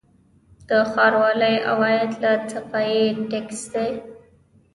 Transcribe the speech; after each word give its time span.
د 0.67 0.69
ښاروالۍ 0.91 1.55
عواید 1.69 2.11
له 2.23 2.31
صفايي 2.51 3.05
ټکس 3.29 3.61
دي 3.73 3.89